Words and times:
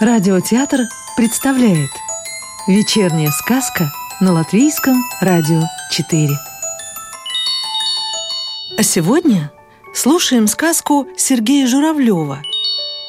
Радиотеатр 0.00 0.82
представляет 1.16 1.90
Вечерняя 2.68 3.32
сказка 3.32 3.90
на 4.20 4.32
Латвийском 4.32 5.02
радио 5.20 5.62
4 5.90 6.28
А 8.78 8.82
сегодня 8.84 9.50
слушаем 9.92 10.46
сказку 10.46 11.08
Сергея 11.16 11.66
Журавлева 11.66 12.40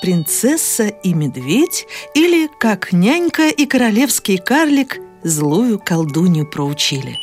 «Принцесса 0.02 0.88
и 0.88 1.14
медведь» 1.14 1.86
или 2.16 2.50
«Как 2.58 2.92
нянька 2.92 3.50
и 3.50 3.68
королевский 3.68 4.40
карлик 4.40 4.98
злую 5.22 5.78
колдунью 5.78 6.50
проучили» 6.50 7.20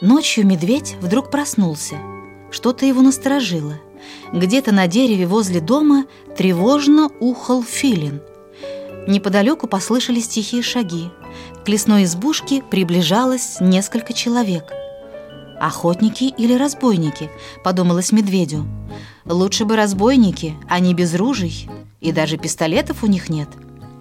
Ночью 0.00 0.46
медведь 0.46 0.94
вдруг 1.00 1.32
проснулся. 1.32 1.96
Что-то 2.52 2.86
его 2.86 3.02
насторожило. 3.02 3.80
Где-то 4.32 4.72
на 4.72 4.86
дереве 4.86 5.26
возле 5.26 5.60
дома 5.60 6.04
тревожно 6.36 7.08
ухал 7.20 7.62
филин. 7.62 8.20
Неподалеку 9.06 9.68
послышались 9.68 10.28
тихие 10.28 10.62
шаги. 10.62 11.10
К 11.64 11.68
лесной 11.68 12.04
избушке 12.04 12.62
приближалось 12.62 13.58
несколько 13.60 14.12
человек. 14.12 14.72
«Охотники 15.60 16.24
или 16.24 16.54
разбойники?»– 16.54 17.30
подумалось 17.64 18.12
медведю. 18.12 18.66
«Лучше 19.24 19.64
бы 19.64 19.76
разбойники, 19.76 20.54
они 20.68 20.92
без 20.92 21.14
ружей, 21.14 21.68
и 22.00 22.12
даже 22.12 22.36
пистолетов 22.36 23.02
у 23.02 23.06
них 23.06 23.28
нет. 23.28 23.48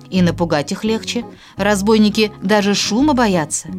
И 0.10 0.22
напугать 0.22 0.72
их 0.72 0.84
легче. 0.84 1.26
Разбойники 1.58 2.32
даже 2.42 2.74
шума 2.74 3.14
боятся». 3.14 3.70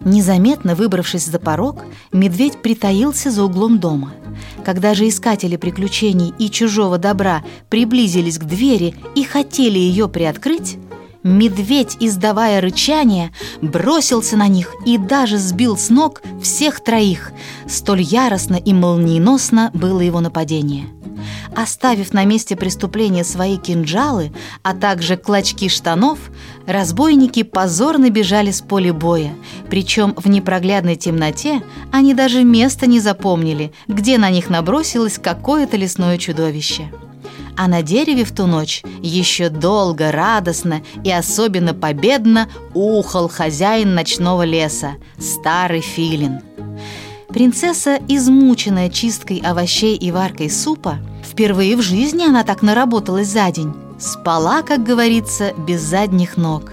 Незаметно 0.00 0.74
выбравшись 0.74 1.26
за 1.26 1.38
порог, 1.38 1.84
медведь 2.12 2.62
притаился 2.62 3.30
за 3.30 3.44
углом 3.44 3.78
дома– 3.78 4.12
когда 4.64 4.94
же 4.94 5.08
искатели 5.08 5.56
приключений 5.56 6.34
и 6.38 6.50
чужого 6.50 6.98
добра 6.98 7.42
приблизились 7.68 8.38
к 8.38 8.44
двери 8.44 8.94
и 9.14 9.24
хотели 9.24 9.78
ее 9.78 10.08
приоткрыть, 10.08 10.76
медведь, 11.22 11.96
издавая 12.00 12.60
рычание, 12.60 13.32
бросился 13.60 14.36
на 14.36 14.48
них 14.48 14.74
и 14.84 14.98
даже 14.98 15.38
сбил 15.38 15.76
с 15.76 15.88
ног 15.88 16.22
всех 16.42 16.82
троих. 16.82 17.32
Столь 17.68 18.02
яростно 18.02 18.56
и 18.56 18.72
молниеносно 18.72 19.70
было 19.74 20.00
его 20.00 20.20
нападение. 20.20 20.86
Оставив 21.56 22.12
на 22.12 22.26
месте 22.26 22.54
преступления 22.54 23.24
свои 23.24 23.56
кинжалы, 23.56 24.30
а 24.62 24.74
также 24.74 25.16
клочки 25.16 25.70
штанов, 25.70 26.18
разбойники 26.66 27.44
позорно 27.44 28.10
бежали 28.10 28.50
с 28.50 28.60
поля 28.60 28.92
боя. 28.92 29.32
Причем 29.70 30.12
в 30.18 30.28
непроглядной 30.28 30.96
темноте 30.96 31.62
они 31.90 32.12
даже 32.12 32.44
места 32.44 32.86
не 32.86 33.00
запомнили, 33.00 33.72
где 33.88 34.18
на 34.18 34.28
них 34.28 34.50
набросилось 34.50 35.18
какое-то 35.18 35.78
лесное 35.78 36.18
чудовище. 36.18 36.92
А 37.56 37.68
на 37.68 37.80
дереве 37.80 38.26
в 38.26 38.32
ту 38.32 38.46
ночь 38.46 38.82
еще 39.00 39.48
долго, 39.48 40.12
радостно 40.12 40.82
и 41.04 41.10
особенно 41.10 41.72
победно 41.72 42.50
ухал 42.74 43.30
хозяин 43.30 43.94
ночного 43.94 44.42
леса, 44.42 44.96
старый 45.18 45.80
филин. 45.80 46.40
Принцесса, 47.30 47.98
измученная 48.08 48.90
чисткой 48.90 49.38
овощей 49.38 49.96
и 49.96 50.10
варкой 50.10 50.50
супа, 50.50 50.98
Впервые 51.36 51.76
в 51.76 51.82
жизни 51.82 52.24
она 52.24 52.44
так 52.44 52.62
наработалась 52.62 53.28
за 53.28 53.50
день. 53.50 53.74
Спала, 53.98 54.62
как 54.62 54.82
говорится, 54.82 55.52
без 55.58 55.82
задних 55.82 56.38
ног. 56.38 56.72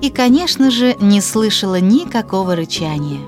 И, 0.00 0.08
конечно 0.08 0.70
же, 0.70 0.96
не 0.98 1.20
слышала 1.20 1.78
никакого 1.78 2.56
рычания. 2.56 3.20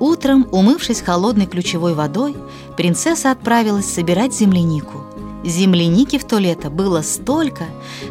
Утром, 0.00 0.48
умывшись 0.50 1.02
холодной 1.02 1.44
ключевой 1.44 1.92
водой, 1.92 2.34
принцесса 2.78 3.30
отправилась 3.30 3.84
собирать 3.84 4.32
землянику. 4.32 5.04
Земляники 5.44 6.16
в 6.16 6.24
то 6.24 6.38
лето 6.38 6.70
было 6.70 7.02
столько, 7.02 7.64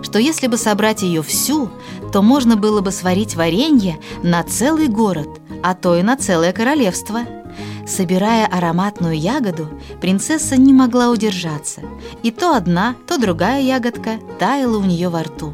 что 0.03 0.19
если 0.19 0.45
бы 0.45 0.57
собрать 0.57 1.01
ее 1.01 1.23
всю, 1.23 1.67
то 2.11 2.21
можно 2.21 2.57
было 2.57 2.81
бы 2.81 2.91
сварить 2.91 3.35
варенье 3.35 3.97
на 4.21 4.43
целый 4.43 4.87
город, 4.87 5.29
а 5.63 5.73
то 5.73 5.97
и 5.97 6.03
на 6.03 6.15
целое 6.15 6.53
королевство– 6.53 7.21
Собирая 7.85 8.45
ароматную 8.47 9.19
ягоду, 9.19 9.69
принцесса 9.99 10.55
не 10.55 10.73
могла 10.73 11.09
удержаться. 11.09 11.81
И 12.23 12.31
то 12.31 12.55
одна, 12.55 12.95
то 13.07 13.17
другая 13.17 13.61
ягодка 13.61 14.19
таяла 14.39 14.77
у 14.77 14.83
нее 14.85 15.09
во 15.09 15.23
рту. 15.23 15.53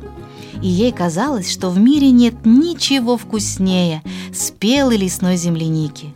И 0.62 0.68
ей 0.68 0.92
казалось, 0.92 1.52
что 1.52 1.70
в 1.70 1.80
мире 1.80 2.12
нет 2.12 2.46
ничего 2.46 3.18
вкуснее 3.18 4.04
спелой 4.34 4.98
лесной 4.98 5.38
земляники. 5.38 6.14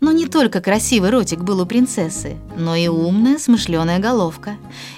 Но 0.00 0.12
не 0.12 0.26
только 0.26 0.60
красивый 0.60 1.10
ротик 1.10 1.40
был 1.40 1.60
у 1.60 1.66
принцессы, 1.66 2.36
но 2.56 2.74
и 2.74 2.88
умная, 2.88 3.38
смышленая 3.38 3.98
головка. 3.98 4.56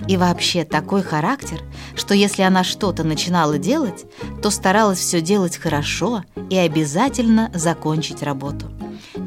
И 0.09 0.17
вообще 0.17 0.65
такой 0.65 1.03
характер, 1.03 1.61
что 1.95 2.13
если 2.13 2.43
она 2.43 2.65
что-то 2.65 3.05
начинала 3.05 3.59
делать, 3.59 4.05
то 4.43 4.51
старалась 4.51 4.99
все 4.99 5.21
делать 5.21 5.57
хорошо 5.57 6.25
и 6.51 6.57
обязательно 6.57 7.51
закончить 7.55 8.23
работу. 8.23 8.67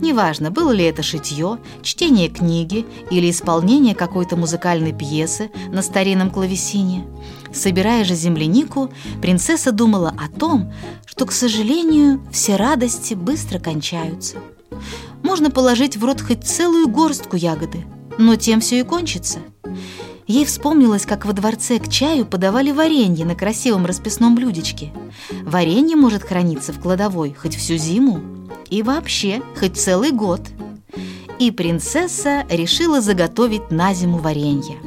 Неважно, 0.01 0.49
было 0.49 0.71
ли 0.71 0.85
это 0.85 1.03
шитье, 1.03 1.59
чтение 1.81 2.29
книги 2.29 2.85
или 3.11 3.29
исполнение 3.29 3.93
какой-то 3.93 4.37
музыкальной 4.37 4.93
пьесы 4.93 5.51
на 5.67 5.81
старинном 5.81 6.31
клавесине. 6.31 7.05
Собирая 7.53 8.03
же 8.05 8.15
землянику, 8.15 8.91
принцесса 9.21 9.71
думала 9.71 10.13
о 10.17 10.29
том, 10.29 10.71
что, 11.05 11.25
к 11.25 11.31
сожалению, 11.31 12.21
все 12.31 12.55
радости 12.55 13.13
быстро 13.13 13.59
кончаются. 13.59 14.37
Можно 15.21 15.51
положить 15.51 15.97
в 15.97 16.05
рот 16.05 16.21
хоть 16.21 16.45
целую 16.45 16.87
горстку 16.87 17.35
ягоды, 17.35 17.85
но 18.17 18.35
тем 18.35 18.61
все 18.61 18.79
и 18.79 18.83
кончится. 18.83 19.39
Ей 20.29 20.45
вспомнилось, 20.45 21.07
как 21.07 21.25
во 21.25 21.33
дворце 21.33 21.79
к 21.79 21.89
чаю 21.89 22.23
подавали 22.23 22.69
варенье 22.69 23.25
на 23.25 23.33
красивом 23.33 23.87
расписном 23.87 24.35
блюдечке. 24.35 24.93
Варенье 25.41 25.95
может 25.95 26.21
храниться 26.21 26.71
в 26.71 26.79
кладовой 26.79 27.33
хоть 27.33 27.55
всю 27.55 27.77
зиму 27.77 28.21
и 28.69 28.83
вообще 28.83 29.41
хоть 29.59 29.75
целый 29.75 30.11
год. 30.11 30.41
И 31.39 31.49
принцесса 31.49 32.45
решила 32.47 33.01
заготовить 33.01 33.71
на 33.71 33.91
зиму 33.95 34.19
варенье. 34.19 34.77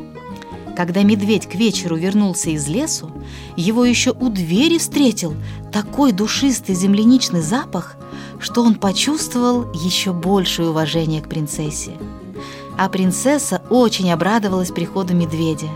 Когда 0.77 1.03
медведь 1.03 1.49
к 1.49 1.57
вечеру 1.57 1.97
вернулся 1.97 2.51
из 2.51 2.69
лесу, 2.69 3.11
его 3.57 3.85
еще 3.85 4.13
у 4.13 4.29
двери 4.29 4.79
встретил 4.79 5.35
такой 5.73 6.13
душистый 6.13 6.77
земляничный 6.77 7.43
запах, 7.43 7.97
что 8.39 8.63
он 8.63 8.77
почувствовал 8.77 9.73
еще 9.73 10.13
большее 10.13 10.69
уважение 10.71 11.21
к 11.21 11.29
принцессе. 11.29 11.97
А 12.78 12.88
принцесса 12.88 13.62
очень 13.71 14.10
обрадовалась 14.10 14.71
приходу 14.71 15.15
медведя 15.15 15.69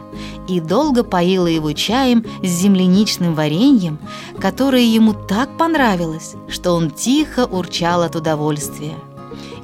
и 0.49 0.61
долго 0.61 1.05
поила 1.05 1.47
его 1.47 1.73
чаем 1.73 2.25
с 2.43 2.47
земляничным 2.47 3.35
вареньем, 3.35 3.99
которое 4.41 4.85
ему 4.85 5.13
так 5.13 5.57
понравилось, 5.57 6.35
что 6.49 6.73
он 6.73 6.91
тихо 6.91 7.45
урчал 7.47 8.03
от 8.03 8.17
удовольствия. 8.17 8.95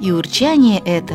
И 0.00 0.12
урчание 0.12 0.81
это 0.81 1.15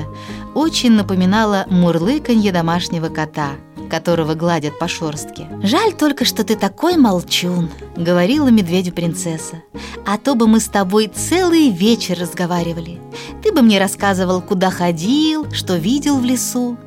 очень 0.55 0.91
напоминало 0.91 1.65
мурлыканье 1.69 2.51
домашнего 2.51 3.09
кота– 3.09 3.51
которого 3.87 4.35
гладят 4.35 4.77
по 4.79 4.87
шорстке. 4.87 5.47
«Жаль 5.63 5.93
только, 5.93 6.25
что 6.25 6.43
ты 6.43 6.55
такой 6.55 6.97
молчун»,— 6.97 7.69
говорила 7.95 8.49
медведю 8.49 8.93
принцесса. 8.93 9.63
«А 10.05 10.17
то 10.17 10.35
бы 10.35 10.47
мы 10.47 10.59
с 10.59 10.67
тобой 10.67 11.07
целый 11.07 11.69
вечер 11.69 12.17
разговаривали. 12.19 12.99
Ты 13.43 13.51
бы 13.51 13.61
мне 13.61 13.79
рассказывал, 13.79 14.41
куда 14.41 14.69
ходил, 14.69 15.51
что 15.51 15.75
видел 15.75 16.17
в 16.19 16.25
лесу». 16.25 16.77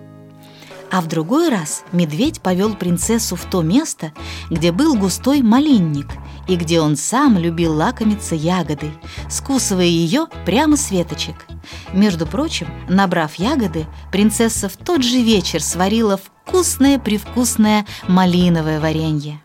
А 0.90 1.00
в 1.00 1.06
другой 1.06 1.50
раз 1.50 1.84
медведь 1.92 2.40
повел 2.40 2.74
принцессу 2.74 3.36
в 3.36 3.44
то 3.44 3.62
место, 3.62 4.12
где 4.50 4.72
был 4.72 4.96
густой 4.96 5.40
малинник, 5.40 6.08
и 6.48 6.56
где 6.56 6.80
он 6.80 6.96
сам 6.96 7.38
любил 7.38 7.74
лакомиться 7.74 8.34
ягодой, 8.34 8.92
скусывая 9.28 9.84
ее 9.84 10.26
прямо 10.44 10.76
с 10.76 10.90
веточек. 10.90 11.46
Между 11.92 12.26
прочим, 12.26 12.66
набрав 12.88 13.36
ягоды, 13.36 13.86
принцесса 14.10 14.68
в 14.68 14.76
тот 14.76 15.04
же 15.04 15.22
вечер 15.22 15.62
сварила 15.62 16.18
вкусное-привкусное 16.50 17.86
малиновое 18.08 18.80
варенье. 18.80 19.40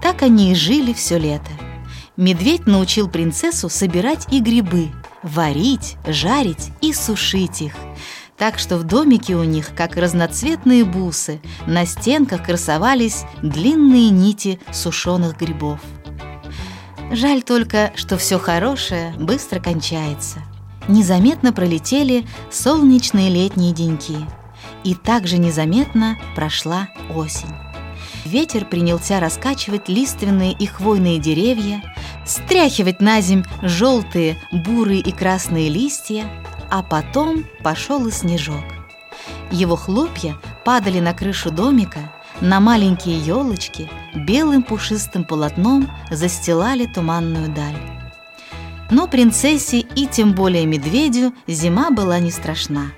Так 0.00 0.22
они 0.22 0.52
и 0.52 0.54
жили 0.54 0.92
все 0.92 1.18
лето. 1.18 1.50
Медведь 2.16 2.66
научил 2.66 3.08
принцессу 3.08 3.68
собирать 3.68 4.32
и 4.32 4.40
грибы, 4.40 4.90
варить, 5.24 5.96
жарить 6.06 6.70
и 6.80 6.92
сушить 6.92 7.62
их. 7.62 7.74
Так 8.38 8.60
что 8.60 8.76
в 8.76 8.84
домике 8.84 9.34
у 9.34 9.42
них, 9.42 9.70
как 9.76 9.96
разноцветные 9.96 10.84
бусы, 10.84 11.40
на 11.66 11.86
стенках 11.86 12.44
красовались 12.44 13.24
длинные 13.42 14.10
нити 14.10 14.60
сушеных 14.72 15.36
грибов. 15.38 15.80
Жаль 17.10 17.42
только, 17.42 17.92
что 17.96 18.16
все 18.16 18.38
хорошее 18.38 19.12
быстро 19.18 19.58
кончается. 19.58 20.38
Незаметно 20.86 21.52
пролетели 21.52 22.24
солнечные 22.50 23.28
летние 23.28 23.72
деньки. 23.72 24.18
И 24.84 24.94
также 24.94 25.38
незаметно 25.38 26.18
прошла 26.34 26.88
осень. 27.14 27.54
Ветер 28.24 28.64
принялся 28.64 29.20
раскачивать 29.20 29.88
лиственные 29.88 30.52
и 30.52 30.66
хвойные 30.66 31.18
деревья, 31.18 31.82
стряхивать 32.24 33.00
на 33.00 33.20
земь 33.20 33.44
желтые, 33.62 34.36
бурые 34.52 35.00
и 35.00 35.12
красные 35.12 35.68
листья, 35.68 36.24
а 36.70 36.82
потом 36.82 37.44
пошел 37.62 38.06
и 38.06 38.10
снежок. 38.10 38.64
Его 39.50 39.76
хлопья 39.76 40.36
падали 40.64 41.00
на 41.00 41.12
крышу 41.12 41.50
домика, 41.50 42.12
на 42.40 42.60
маленькие 42.60 43.18
елочки, 43.18 43.90
белым 44.14 44.62
пушистым 44.62 45.24
полотном 45.24 45.88
застилали 46.10 46.86
туманную 46.86 47.48
даль. 47.52 47.76
Но 48.90 49.06
принцессе 49.06 49.80
и 49.80 50.06
тем 50.06 50.32
более 50.32 50.66
медведю 50.66 51.32
зима 51.46 51.90
была 51.90 52.18
не 52.18 52.30
страшна. 52.30 52.92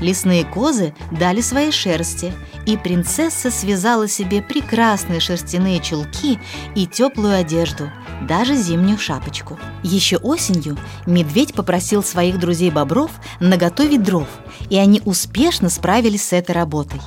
Лесные 0.00 0.44
козы 0.44 0.94
дали 1.10 1.40
свои 1.40 1.70
шерсти, 1.70 2.32
и 2.66 2.76
принцесса 2.76 3.50
связала 3.50 4.08
себе 4.08 4.42
прекрасные 4.42 5.20
шерстяные 5.20 5.80
чулки 5.80 6.38
и 6.74 6.86
теплую 6.86 7.36
одежду, 7.38 7.90
даже 8.26 8.54
зимнюю 8.56 8.98
шапочку. 8.98 9.58
Еще 9.82 10.16
осенью 10.16 10.76
медведь 11.06 11.54
попросил 11.54 12.02
своих 12.02 12.38
друзей-бобров 12.38 13.10
наготовить 13.40 14.02
дров, 14.02 14.28
и 14.68 14.76
они 14.76 15.02
успешно 15.04 15.68
справились 15.68 16.28
с 16.28 16.32
этой 16.32 16.52
работой. 16.52 17.00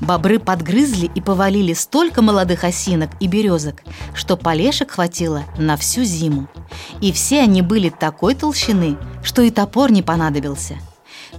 Бобры 0.00 0.38
подгрызли 0.38 1.10
и 1.14 1.20
повалили 1.20 1.72
столько 1.72 2.22
молодых 2.22 2.64
осинок 2.64 3.10
и 3.20 3.26
березок, 3.26 3.82
что 4.14 4.36
полешек 4.36 4.92
хватило 4.92 5.42
на 5.58 5.76
всю 5.76 6.04
зиму. 6.04 6.48
И 7.00 7.12
все 7.12 7.40
они 7.40 7.62
были 7.62 7.88
такой 7.88 8.34
толщины, 8.34 8.96
что 9.22 9.42
и 9.42 9.50
топор 9.50 9.90
не 9.90 10.02
понадобился– 10.02 10.76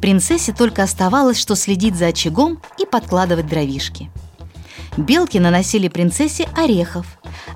Принцессе 0.02 0.54
только 0.54 0.84
оставалось, 0.84 1.40
что 1.40 1.56
следить 1.56 1.96
за 1.96 2.08
очагом 2.08 2.62
и 2.78 2.86
подкладывать 2.86 3.48
дровишки. 3.48 4.10
Белки 4.98 5.38
наносили 5.38 5.88
принцессе 5.88 6.48
орехов, 6.56 7.06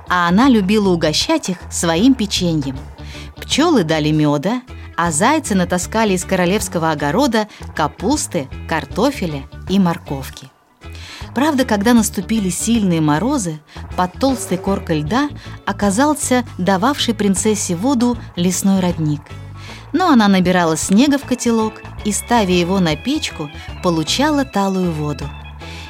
а 0.10 0.28
она 0.28 0.50
любила 0.50 0.90
угощать 0.90 1.50
их 1.50 1.58
своим 1.72 2.14
печеньем. 2.14 2.78
Пчелы 3.38 3.84
дали 3.84 4.12
меда, 4.12 4.62
а 4.96 5.12
зайцы 5.12 5.56
натаскали 5.56 6.14
из 6.14 6.24
королевского 6.24 6.92
огорода 6.92 7.48
капусты, 7.76 8.48
картофеля 8.68 9.44
и 9.70 9.80
морковки. 9.80 10.50
Правда, 11.34 11.66
когда 11.66 11.94
наступили 11.94 12.50
сильные 12.50 13.02
морозы, 13.02 13.60
под 13.98 14.14
толстой 14.14 14.58
коркой 14.58 15.00
льда 15.00 15.30
оказался 15.66 16.46
дававший 16.58 17.16
принцессе 17.16 17.76
воду 17.76 18.18
лесной 18.36 18.82
родник– 18.82 19.22
но 19.94 20.10
она 20.10 20.28
набирала 20.28 20.76
снега 20.76 21.18
в 21.18 21.24
котелок 21.24 21.82
и, 22.06 22.12
ставя 22.12 22.54
его 22.54 22.80
на 22.80 22.96
печку, 22.96 23.50
получала 23.82 24.46
талую 24.46 24.92
воду. 24.92 25.30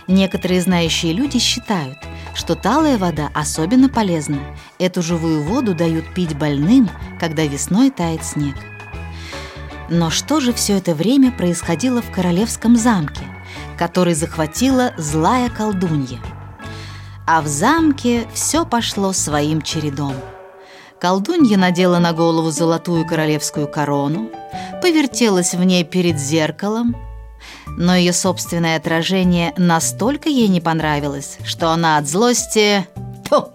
Некоторые 0.08 0.62
знающие 0.62 1.14
люди 1.14 1.40
считают, 1.40 1.98
что 2.36 2.56
талая 2.56 2.98
вода 2.98 3.30
особенно 3.34 3.90
полезна. 3.90 4.40
Эту 4.80 5.02
живую 5.02 5.44
воду 5.44 5.74
дают 5.74 6.14
пить 6.14 6.38
больным, 6.38 6.90
когда 7.20 7.44
весной 7.46 7.90
тает 7.90 8.24
снег. 8.26 8.56
Но 9.90 10.10
что 10.10 10.40
же 10.40 10.54
все 10.54 10.78
это 10.78 10.96
время 10.96 11.32
происходило 11.32 12.02
в 12.02 12.12
королевском 12.12 12.76
замке, 12.76 13.24
который 13.78 14.14
захватила 14.14 14.94
злая 14.98 15.50
колдунья? 15.50 16.20
А 17.26 17.42
в 17.42 17.48
замке 17.48 18.28
все 18.34 18.66
пошло 18.66 19.14
своим 19.14 19.62
чередом– 19.62 20.16
Колдунья 21.04 21.58
надела 21.58 22.00
на 22.00 22.14
голову 22.14 22.50
золотую 22.50 23.06
королевскую 23.06 23.68
корону, 23.68 24.32
повертелась 24.84 25.54
в 25.54 25.64
ней 25.64 25.86
перед 25.86 26.20
зеркалом, 26.20 26.94
но 27.78 27.96
ее 27.96 28.12
собственное 28.12 28.76
отражение 28.76 29.54
настолько 29.56 30.28
ей 30.28 30.50
не 30.50 30.60
понравилось, 30.60 31.38
что 31.46 31.70
она 31.70 31.96
от 31.96 32.06
злости 32.06 32.86
тьфу, 33.24 33.48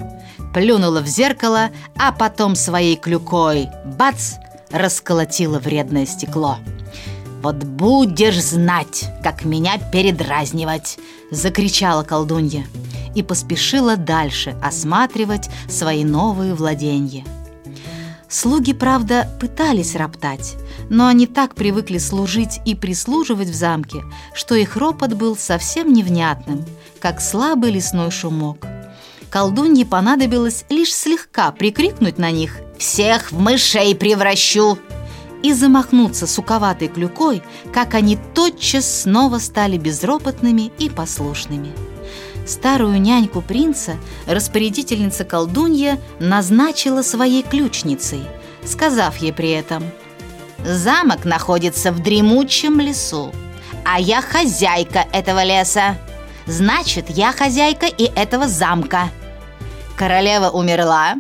плюнула 0.55 1.01
в 1.03 1.07
зеркало, 1.07 1.69
а 1.99 2.13
потом 2.13 2.55
своей 2.55 2.97
клюкой 2.97 3.69
бац 3.99 4.37
расколотила 4.71 5.59
вредное 5.59 6.07
стекло. 6.07 6.57
«Вот 7.43 7.57
будешь 7.57 8.43
знать, 8.43 9.11
как 9.23 9.45
меня 9.45 9.77
передразнивать!»— 9.93 10.99
закричала 11.31 12.05
колдунья 12.05 12.65
и 13.15 13.23
поспешила 13.23 13.99
дальше 13.99 14.57
осматривать 14.63 15.51
свои 15.69 16.05
новые 16.05 16.55
владения. 16.55 17.27
Слуги, 18.29 18.75
правда, 18.75 19.27
пытались 19.41 19.97
роптать, 19.97 20.57
но 20.91 21.07
они 21.07 21.27
так 21.27 21.55
привыкли 21.55 21.97
служить 21.97 22.61
и 22.67 22.75
прислуживать 22.75 23.49
в 23.49 23.55
замке, 23.55 24.05
что 24.35 24.55
их 24.55 24.77
ропот 24.77 25.15
был 25.15 25.35
совсем 25.35 25.93
невнятным, 25.95 26.67
как 27.01 27.23
слабый 27.23 27.71
лесной 27.71 28.11
шумок. 28.11 28.67
Колдунье 29.31 29.87
понадобилось 29.87 30.65
лишь 30.69 30.95
слегка 30.95 31.53
прикрикнуть 31.53 32.19
на 32.19 32.31
них 32.31 32.59
«Всех 32.79 33.33
в 33.33 33.39
мышей 33.39 33.95
превращу!» 33.95 34.79
и 35.43 35.53
замахнуться 35.53 36.27
суковатой 36.27 36.89
клюкой, 36.89 37.43
как 37.73 37.95
они 37.95 38.19
тотчас 38.35 39.03
снова 39.03 39.39
стали 39.39 39.79
безропотными 39.79 40.73
и 40.79 40.91
послушными. 40.91 41.88
Старую 42.49 42.99
няньку 42.99 43.43
принца 43.43 43.99
распорядительница 44.27 45.27
колдунья 45.27 45.99
назначила 46.19 47.03
своей 47.03 47.43
ключницей, 47.43 48.23
сказав 48.65 49.19
ей 49.19 49.35
при 49.35 49.51
этом 49.51 49.85
«Замок 50.65 51.27
находится 51.27 51.93
в 51.93 52.03
дремучем 52.03 52.81
лесу, 52.81 53.35
а 53.85 54.01
я 54.01 54.23
хозяйка 54.23 55.05
этого 55.13 55.45
леса. 55.45 55.99
Значит, 56.47 57.11
я 57.11 57.33
хозяйка 57.33 57.85
и 57.85 58.05
этого 58.17 58.49
замка. 58.49 59.11
Королева 59.99 60.49
умерла, 60.49 61.17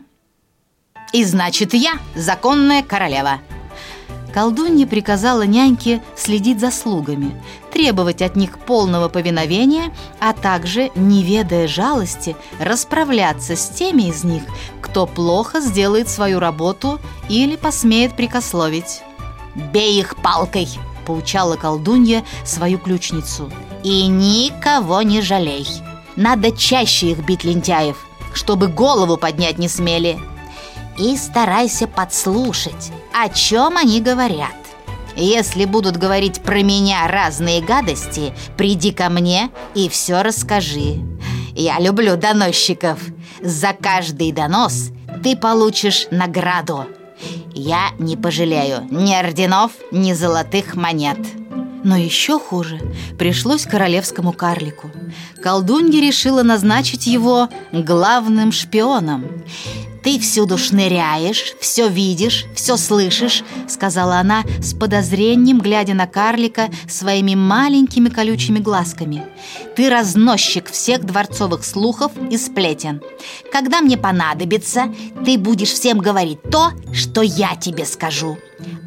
и 1.12 1.25
значит, 1.25 1.75
я 1.75 1.98
законная 2.16 2.82
королева». 2.82 3.40
Колдунья 4.38 4.87
приказала 4.87 5.43
няньке 5.43 6.00
следить 6.14 6.61
за 6.61 6.70
слугами, 6.70 7.35
требовать 7.73 8.23
от 8.23 8.37
них 8.37 8.61
полного 8.61 9.08
повиновения, 9.08 9.93
а 10.20 10.32
также, 10.32 10.93
не 10.94 11.25
ведая 11.25 11.67
жалости, 11.67 12.37
расправляться 12.61 13.56
с 13.56 13.69
теми 13.69 14.02
из 14.02 14.23
них, 14.23 14.44
кто 14.81 15.06
плохо 15.06 15.58
сделает 15.58 16.08
свою 16.08 16.38
работу 16.38 17.00
или 17.29 17.56
посмеет 17.56 18.14
прикословить. 18.14 19.02
«Бей 19.56 19.99
их 19.99 20.14
палкой!»– 20.14 20.69
поучала 21.05 21.56
колдунья 21.56 22.25
свою 22.44 22.79
ключницу. 22.79 23.50
«И 23.82 24.06
никого 24.06 25.02
не 25.02 25.20
жалей! 25.20 25.67
Надо 26.14 26.52
чаще 26.52 27.11
их 27.11 27.26
бить 27.26 27.43
лентяев, 27.43 28.06
чтобы 28.32 28.69
голову 28.69 29.17
поднять 29.17 29.58
не 29.58 29.67
смели!» 29.67 30.17
И 30.98 31.16
старайся 31.16 31.86
подслушать, 31.86 32.92
о 33.12 33.28
чем 33.28 33.76
они 33.76 34.00
говорят. 34.00 34.54
Если 35.16 35.64
будут 35.64 35.96
говорить 35.96 36.40
про 36.42 36.62
меня 36.62 37.06
разные 37.08 37.60
гадости, 37.60 38.32
приди 38.56 38.92
ко 38.92 39.08
мне 39.08 39.50
и 39.75 39.88
все 39.88 40.23
расскажи. 40.23 41.00
Я 41.54 41.80
люблю 41.80 42.16
доносчиков. 42.16 43.00
За 43.40 43.73
каждый 43.73 44.30
донос 44.30 44.90
ты 45.25 45.37
получишь 45.37 46.06
награду. 46.12 46.87
Я 47.52 47.90
не 47.99 48.16
пожалею 48.16 48.87
ни 48.90 49.12
орденов, 49.12 49.73
ни 49.90 50.12
золотых 50.12 50.76
монет. 50.76 51.18
Но 51.82 51.96
еще 51.96 52.38
хуже 52.38 52.80
пришлось 53.18 53.64
королевскому 53.64 54.32
карлику. 54.32 54.90
Колдунья 55.42 56.00
решила 56.00 56.42
назначить 56.42 57.06
его 57.06 57.49
главным 57.73 58.52
шпионом. 58.52 59.25
«Ты 60.02 60.19
всюду 60.19 60.57
шныряешь, 60.59 61.55
все 61.61 61.88
видишь, 61.88 62.47
все 62.55 62.76
слышишь»,— 62.76 63.43
сказала 63.69 64.19
она 64.19 64.45
с 64.61 64.75
подозрением, 64.75 65.61
глядя 65.61 65.95
на 65.95 66.07
карлика 66.07 66.69
своими 66.88 67.35
маленькими 67.35 68.09
колючими 68.09 68.59
глазками. 68.59 69.25
«Ты 69.76 69.90
разносчик 69.90 70.71
всех 70.71 71.05
дворцовых 71.05 71.64
слухов 71.64 72.12
и 72.31 72.37
сплетен. 72.37 73.02
Когда 73.52 73.81
мне 73.81 73.97
понадобится, 73.97 74.93
ты 75.25 75.37
будешь 75.37 75.73
всем 75.73 75.99
говорить 75.99 76.43
то, 76.43 76.73
что 76.93 77.23
я 77.23 77.57
тебе 77.57 77.85
скажу. 77.85 78.38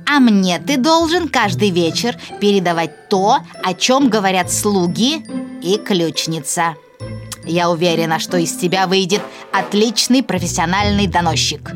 А 0.05 0.19
мне 0.19 0.59
ты 0.59 0.77
должен 0.77 1.27
каждый 1.27 1.69
вечер 1.69 2.17
передавать 2.39 3.09
то, 3.09 3.39
о 3.63 3.73
чем 3.73 4.09
говорят 4.09 4.51
слуги 4.51 5.25
и 5.61 5.77
ключница». 5.77 6.75
Я 7.45 7.69
уверена, 7.69 8.19
что 8.19 8.37
из 8.37 8.55
тебя 8.55 8.87
выйдет 8.87 9.21
отличный 9.51 10.23
профессиональный 10.23 11.07
доносчик. 11.07 11.71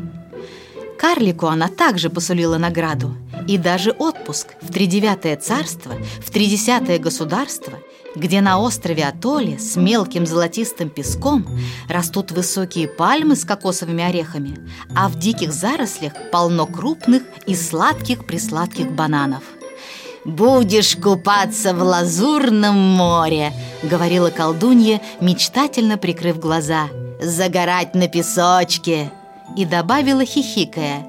Карлику 0.98 1.46
она 1.46 1.68
также 1.68 2.08
посулила 2.08 2.56
награду 2.56 3.16
и 3.46 3.58
даже 3.58 3.90
отпуск 3.90 4.54
в 4.60 4.72
тридевятое 4.72 5.36
царство, 5.36 5.92
в 6.24 6.30
тридесятое 6.30 6.98
государство, 6.98 7.74
где 8.14 8.40
на 8.40 8.58
острове 8.58 9.04
Атоле 9.04 9.58
с 9.58 9.76
мелким 9.76 10.26
золотистым 10.26 10.88
песком 10.88 11.46
растут 11.88 12.32
высокие 12.32 12.88
пальмы 12.88 13.36
с 13.36 13.44
кокосовыми 13.44 14.02
орехами, 14.02 14.58
а 14.94 15.08
в 15.08 15.18
диких 15.18 15.52
зарослях 15.52 16.12
полно 16.32 16.66
крупных 16.66 17.22
и 17.46 17.54
сладких-присладких 17.54 18.90
бананов. 18.90 19.42
«Будешь 20.24 20.96
купаться 20.96 21.72
в 21.72 21.82
лазурном 21.82 22.74
море»,— 22.74 23.52
говорила 23.82 24.30
колдунья, 24.30 25.00
мечтательно 25.20 25.98
прикрыв 25.98 26.38
глаза. 26.38 26.88
«Загорать 27.20 27.94
на 27.94 28.08
песочке!» 28.08 29.10
И 29.56 29.64
добавила, 29.64 30.24
хихикая. 30.24 31.06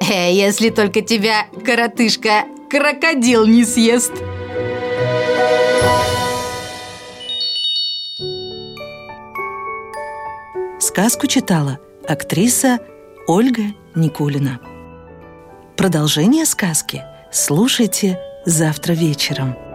«Э, 0.00 0.32
«Если 0.32 0.70
только 0.70 1.02
тебя, 1.02 1.46
коротышка, 1.64 2.44
крокодил 2.70 3.46
не 3.46 3.64
съест!» 3.64 4.12
Сказку 10.78 11.26
читала 11.26 11.78
актриса 12.08 12.78
Ольга 13.26 13.74
Никулина. 13.94 14.60
Продолжение 15.76 16.46
сказки 16.46 17.02
слушайте 17.30 18.18
завтра 18.46 18.94
вечером. 18.94 19.65